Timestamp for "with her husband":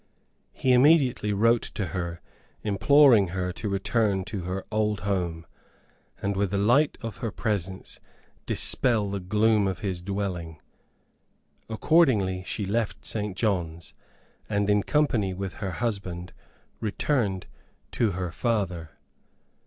15.35-16.33